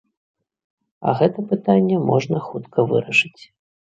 А 1.09 1.13
гэта 1.19 1.43
пытанне 1.51 1.97
можна 2.09 2.37
хутка 2.47 2.87
вырашыць. 2.95 3.43